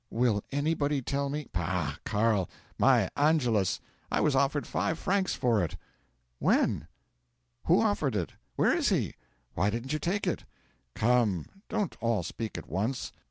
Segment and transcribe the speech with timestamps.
[0.09, 3.79] Will anybody tell me" '"Pah, Carl My 'Angelus!'
[4.11, 5.77] I was offered five francs for it."
[6.39, 6.87] '"When?"
[7.65, 9.13] '"Who offered it?" '"Where is he?"
[9.53, 10.43] '"Why didn't you take it?"
[10.95, 13.11] '"Come don't all speak at once.